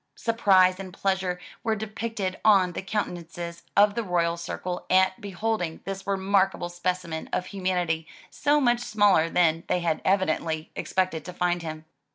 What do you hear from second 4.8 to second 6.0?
at beholding